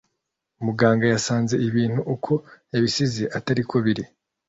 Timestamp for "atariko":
3.37-3.73